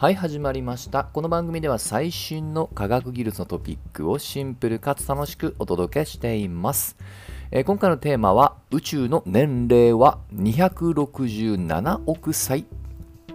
[0.00, 1.02] はい始まりました。
[1.02, 6.96] この番組では最新の科学技術のトピックをシンプルかつ楽しくお届けしています、
[7.50, 12.64] えー今回のテーマは宇宙の年齢は267億歳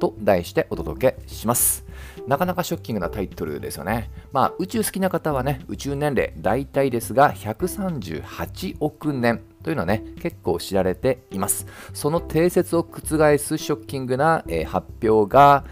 [0.00, 1.84] と題してお届けします。
[2.26, 4.10] なかなかショッキングなタイトルですよね。
[4.32, 11.66] まあ宇宙好きな方はね宇宙年齢大体ですが138億年というのはね結構知られています。
[11.94, 15.64] その定説を覆すショッキングな、えー発表が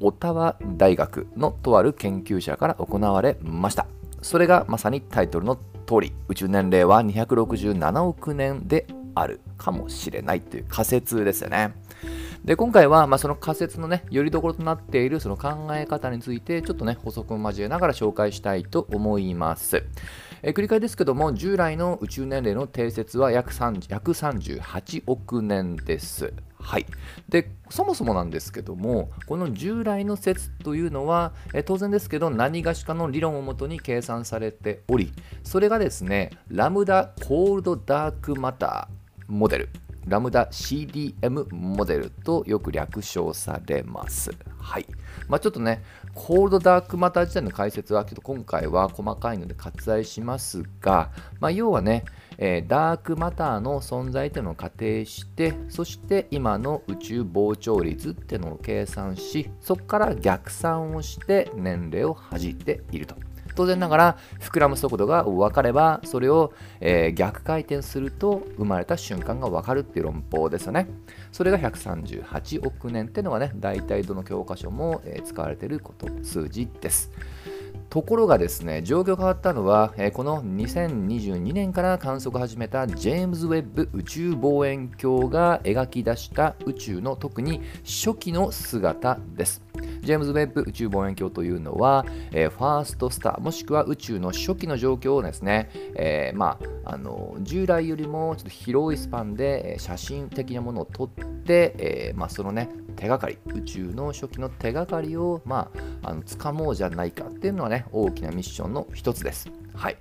[0.00, 3.86] オタワ大学のとある研究者から行われました
[4.22, 11.74] それがまさにタイトルの通り宇宙年齢は267億年であるかもしれないという仮説ですよね
[12.44, 19.82] で今回は、まあ、その仮説のね、よりどころとなっているその考え方について、ちょっとね、補足を交えながら紹介したいと思います。
[20.42, 26.34] え繰り返ですけども、従来の宇宙年齢の定説は約138億年です。
[26.64, 26.86] はい、
[27.28, 39.83] でそもそもなんですけどもこの従来の説というのは、え当然ですけど何がしかの理論をもとに計算されておりそれがですねラムダコールドダークマターモデル。
[40.06, 44.30] ラムダ CDM モデルとよく略称されます。
[44.58, 44.86] はい。
[45.28, 45.82] まあ、ちょっとね、
[46.14, 51.10] コールドダークマター自体の解説は、ちょっと今回は細かいので割愛しますが、
[51.40, 52.04] まあ、要はね、
[52.38, 63.14] えーダークマターの存在というのを仮定して、そして今の宇宙膨張率っていうのを計算し、そこから逆算をして年齢を弾いていると。
[63.54, 70.88] 当然ながら膨らむ速度が分かればそれを、えー逆回転すると生まれた瞬間が分かるっていう論法ですよね。
[71.32, 77.10] それが138億年っていうのがね大体どの教科書も、えー使われていること数字です。
[77.90, 89.62] ところがですね状況変わったのは、えーこの2022年から観測を始めたジェームズ・ウェッブ宇宙望遠鏡が描き出した宇宙の特に初期の姿です。
[90.04, 105.70] ジェームズ・ウェッブ宇宙望遠鏡というのは、えーファーストスターもしくは宇宙の初期の状況をですね、えーまあ、あの従来よりもちょっと広いスパンで、写真的なものを撮って、でえーまあ、そのね手がかり宇宙の初期の手がかりを、ま
[106.02, 109.50] あ、あの掴もうじゃないかっていうのはね大きなミッションの一つです。
[109.74, 109.96] はい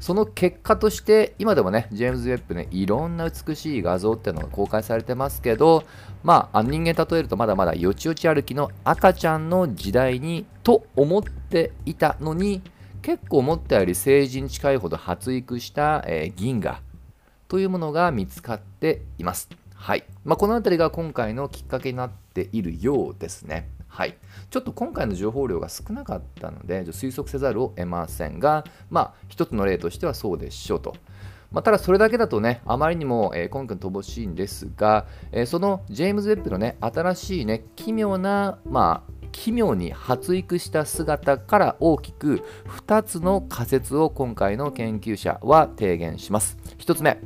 [0.00, 5.84] その結果として今でもねジェームズ・ウェッブねいろんな美しい画像っていうのが公開されてますけど
[6.24, 12.62] まあ人間例えるとまだまだよちよち歩きの赤ちゃんの時代にと思っていたのに
[13.00, 16.80] 結構思ったより成人近いほど発育した、えー銀河
[17.46, 19.61] というものが見つかっています。
[19.82, 23.68] はいまあ、この辺りが今回のきっかけになっているようですね。
[23.88, 24.16] はい、
[24.48, 30.94] ちょっと今回の情報量が少なかったので推測せざるを得ませんが、まあ、一つの例としてはそうでしょうと。
[31.50, 42.44] まあ、ただそれだけだとね、あまりにも、えー今回乏しいんですが、えーそのジェームズ・ウェッブのね、新しいね、奇妙な、まあ、奇妙に発育した姿から大きく
[42.86, 46.56] 2つの仮説を今回の研究者は提言します。
[46.78, 47.18] 1つ目、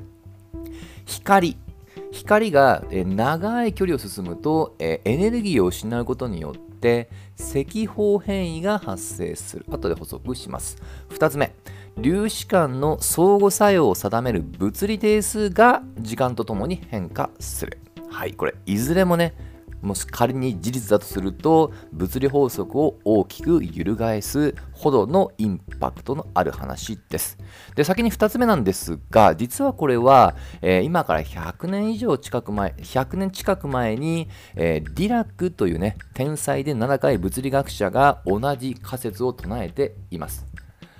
[1.04, 1.65] 光。
[2.12, 7.08] 光が長い距離を進むと、エネルギーを失うことによって
[7.38, 9.66] 赤方変異が発生する。
[9.68, 10.76] 後で補足します。
[11.10, 11.54] 2つ目、
[12.02, 17.78] 粒子間の相互作用を定める物理定数が時間とともに変化する。
[18.08, 19.34] はい、これ、いずれもね、
[19.82, 27.38] もし仮に事実だとすると物理法則を大きく揺るがえすほどのインパクトのある話です。
[27.74, 40.46] で先に2つ目なんですが実はこれは、えー今から100年以上近く前100年近く前に、えーディラックというね天才で名高い物理学者が同じ仮説を唱えています。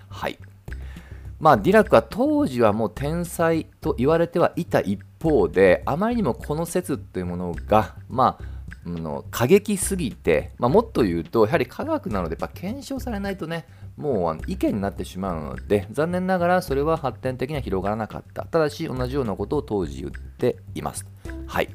[0.09, 0.39] はい
[1.39, 13.67] まあ、ディラックは当時はもう天才と言われてはいた一方であまりにもこの説というものが、ま、あの過激すぎて、まあ、もっと言うとやはり科学なのでやっぱ検証されないとね
[13.97, 18.45] もうあの意見になってしまうので残念ながらそれは発展的には広がらなかった。
[18.45, 21.07] ただし同じようなことを当時言っています。
[21.47, 21.69] はい。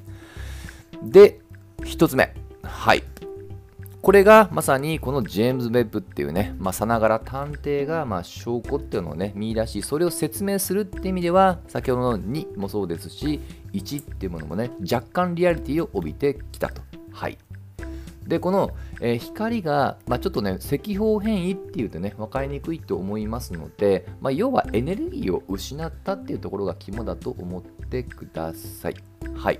[1.03, 1.39] で
[1.79, 2.33] 1つ目。
[2.63, 3.03] はい。
[4.01, 13.39] これがまさにこのジェームズ・ウェッブっていうね、まあ、さながら探偵がま証拠っていうのをね見出しそれを説明するって意味では先ほどの2もそうですし
[13.73, 16.81] 1っていうものもね若干リアリティを帯びてきたと。
[17.11, 17.37] はい。
[18.27, 18.71] でこの、
[19.01, 28.95] えー光が、まあ、ちょっとね赤方偏移っていうとね分かりにくいと思いますので、まあ、要はエネルギーを失ったっていうところが肝だと思ってください。
[29.35, 29.59] はい。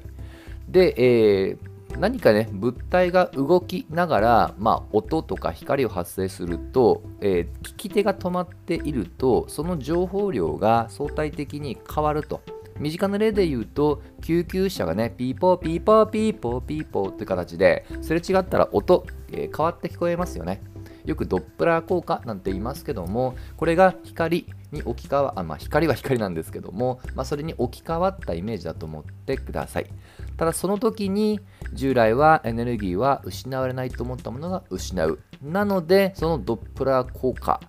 [0.68, 12.42] で、えー何かね物体が動きながら、まあ、音とか光を発生すると、えー聞き手が止まっているとその情報量が相対的に変わると。
[12.81, 20.61] 身近な例で言うと救急車がねピーポーピーポーピーポーピーポーって形ですれ違ったら音、えー、変わって聞こえますよね。
[21.05, 29.87] よくドップラー効果なんて言いますけどもこれが光に置き換わあ、まあ、光は光なんですけども、まあ、それに置き換わったイメージだと思ってください。
[30.37, 31.39] ただその時に
[31.73, 35.19] 従来はエネルギーは失われないと思ったものが失う。
[35.41, 37.59] なのでそのドップラー効果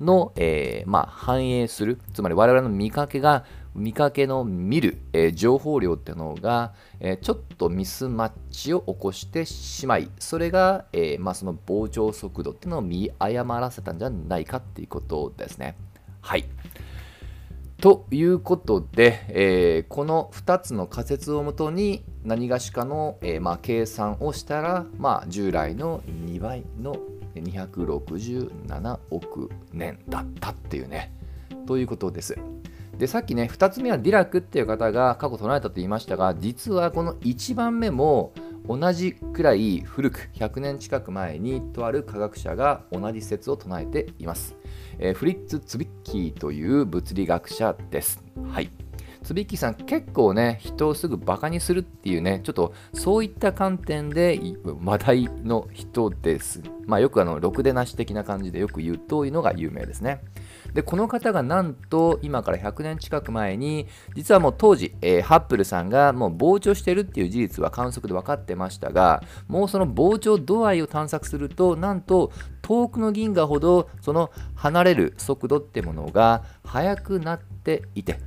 [0.00, 3.44] の、えー、まあ、反映するつまり我々の見かけが
[3.74, 15.76] 見かけの見る、えー、情報量っていうのが、えー、ちょっとミスマッチを起こしてしまいそれが、えまあ、その膨張速度っていうのを見誤らせたんじゃないかっていうことですね。
[16.20, 16.44] はい。
[17.80, 26.96] ということで、えこの2つの仮説をもとに何がしかの、えまあ、計算をしたら、まあ、従来の2倍の
[27.34, 31.12] 267億年だったっていうね。
[31.66, 32.36] ということです。
[33.00, 38.34] でさっきね2つ目はディラクっていう方が過去唱えたと言いましたが実はこの1番目も
[38.68, 44.54] 同じくらい古く100年近く前にとある科学者が同じ説を唱えています、
[44.98, 48.22] えー、フリッツ・ツビッキーという物理学者です。
[48.52, 48.70] はい。
[49.22, 54.40] つびきさん結構ね人をすぐバカにするっていうねちょっとそういった観点で
[54.82, 56.62] 話題の人です。
[56.86, 60.22] まあよくあのろくでなし的な感じでよく言うというのが有名ですね。
[60.74, 72.32] でこの方がなんと今から100年近く前に実はもう当時、えー、ハッブルさんがもう膨張してるっていう事実は観測で分かってましたがもうその膨張度合いを探索するとなんと
[72.62, 78.20] 遠くの銀河ほどその離れる速度ってものが速くなっていて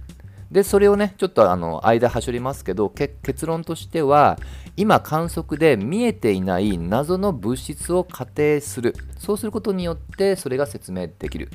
[0.54, 4.38] でそれをねちょっとあの間はしょりますけど結論としては
[4.78, 8.96] 今観測で見えていない謎の物質を仮定する。
[9.18, 11.50] そうすることによってそれが説明できる。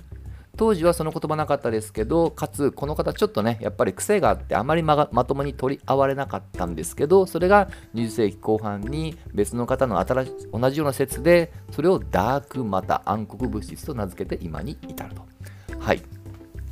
[0.57, 15.23] 当時はその言葉なかったですけどかつこの方ちょっとねやっぱり癖があってあまりままともに取り合われなかったんですけどそれが20世紀後半に別の方の新し同じような説でそれをダークマタ暗黒物質と名付けて今に至ると。
[15.79, 16.03] はい。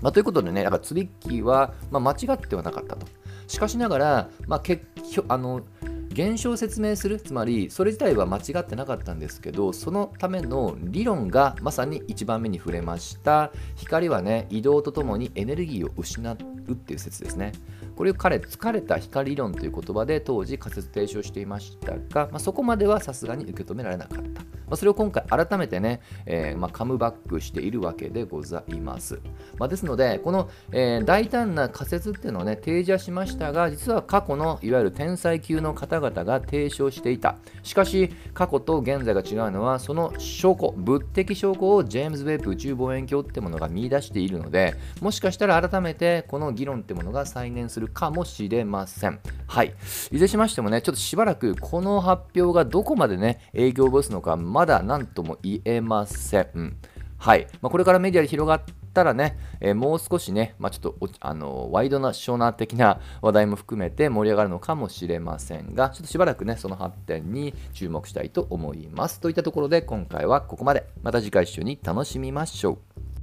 [0.07, 3.09] まあ、ということでね、だからツリッキーは、まあ、間違ってはなかったと。
[3.49, 5.63] しかしながら、まあ、結局あの
[6.11, 13.51] 現象を説明するつまりそれ自体は間違ってなかったんですけどそのための理論がまさに1番目に触れました。
[13.75, 16.37] 光はね移動とともにエネルギーを失う
[16.71, 17.51] っていう説ですね。
[17.97, 24.56] これを彼疲れた光理論という言葉で当時仮説提唱していましたが、まあ、そこまではさすがに受け止められなかった。
[24.67, 29.21] まあ、それを今回改めてね、えー、まあ、カムバックしているわけでございます。
[29.59, 37.37] まあ、ですので、この、えー、大胆な仮説っていうのをね、提示はしましたが、実は過去のいわゆる天才級の方々が提唱していた。
[37.63, 49.21] しかし、過去と現在が違うのは、その証拠、物的証拠をジェームズ・ウェブ宇宙望遠鏡ってものが見出しているので、もしかしたら改めてこの議論ってものが再燃するかもしれません。
[49.47, 49.75] はい。
[50.11, 56.79] いずれしましてもね、ちょっとしばらくこの発表がどこまでね、営業をボスのか、まだ何とも言えません。
[57.19, 57.47] はい。
[57.61, 58.63] まあ、これからメディアで広がっ
[58.95, 69.21] たらね、えー、もう少しね、まあ、ちょっとあのワイドナショナー的な話題も含めて盛り上がるのかもしれませんが、ちょっとしばらくね、その発展に注目したいと思います。
[69.21, 70.87] といったところで今回はここまで。
[71.03, 73.16] また次回一緒に楽しみましょう。